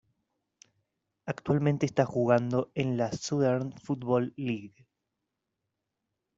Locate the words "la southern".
2.97-3.71